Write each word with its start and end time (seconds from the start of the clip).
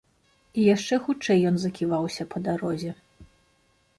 І 0.59 0.63
яшчэ 0.75 0.95
хутчэй 1.07 1.43
ён 1.51 1.59
заківаўся 1.65 2.23
па 2.33 2.37
дарозе. 2.47 2.91